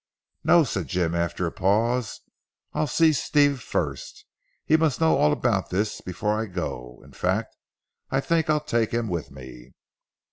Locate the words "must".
4.75-4.99